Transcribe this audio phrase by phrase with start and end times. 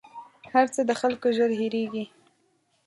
[0.53, 2.05] هر څه د خلکو ژر هېرېـږي